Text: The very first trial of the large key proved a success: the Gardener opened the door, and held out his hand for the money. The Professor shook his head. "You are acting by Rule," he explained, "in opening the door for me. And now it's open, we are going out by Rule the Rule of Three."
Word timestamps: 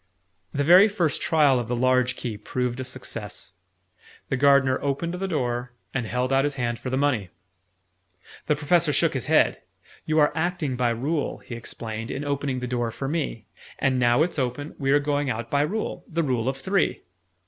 The 0.51 0.63
very 0.63 0.87
first 0.87 1.21
trial 1.21 1.59
of 1.59 1.67
the 1.67 1.75
large 1.75 2.15
key 2.15 2.35
proved 2.35 2.79
a 2.79 2.83
success: 2.83 3.53
the 4.29 4.35
Gardener 4.35 4.81
opened 4.81 5.13
the 5.13 5.27
door, 5.27 5.73
and 5.93 6.07
held 6.07 6.33
out 6.33 6.43
his 6.43 6.55
hand 6.55 6.79
for 6.79 6.89
the 6.89 6.97
money. 6.97 7.29
The 8.47 8.55
Professor 8.55 8.93
shook 8.93 9.13
his 9.13 9.27
head. 9.27 9.61
"You 10.07 10.17
are 10.17 10.31
acting 10.33 10.75
by 10.75 10.89
Rule," 10.89 11.37
he 11.37 11.53
explained, 11.53 12.09
"in 12.09 12.25
opening 12.25 12.61
the 12.61 12.67
door 12.67 12.89
for 12.89 13.07
me. 13.07 13.45
And 13.77 13.99
now 13.99 14.23
it's 14.23 14.39
open, 14.39 14.73
we 14.79 14.91
are 14.91 14.97
going 14.99 15.29
out 15.29 15.51
by 15.51 15.61
Rule 15.61 16.03
the 16.07 16.23
Rule 16.23 16.49
of 16.49 16.57
Three." 16.57 17.03